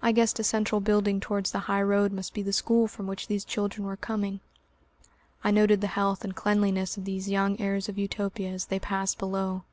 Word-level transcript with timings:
I 0.00 0.12
guessed 0.12 0.38
a 0.38 0.44
central 0.44 0.80
building 0.80 1.18
towards 1.18 1.50
the 1.50 1.58
high 1.66 1.82
road 1.82 2.12
must 2.12 2.32
be 2.32 2.42
the 2.42 2.52
school 2.52 2.86
from 2.86 3.08
which 3.08 3.26
these 3.26 3.44
children 3.44 3.84
were 3.88 3.96
coming. 3.96 4.38
I 5.42 5.50
noted 5.50 5.80
the 5.80 5.88
health 5.88 6.22
and 6.22 6.32
cleanliness 6.32 6.96
of 6.96 7.04
these 7.04 7.28
young 7.28 7.58
heirs 7.60 7.88
of 7.88 7.98
Utopia 7.98 8.50
as 8.52 8.66
they 8.66 8.78
passed 8.78 9.18
below. 9.18 9.64